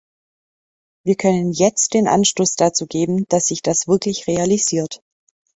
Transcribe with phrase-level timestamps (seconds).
[1.05, 5.03] Wir können jetzt den Anstoß dazu geben, dass sich das wirklich realisiert.